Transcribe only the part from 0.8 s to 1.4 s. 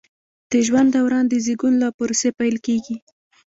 دوران د